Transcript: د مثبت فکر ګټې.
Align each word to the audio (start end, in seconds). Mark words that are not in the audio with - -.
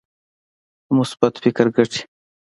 د 0.85 0.87
مثبت 0.97 1.33
فکر 1.43 1.65
ګټې. 1.75 2.01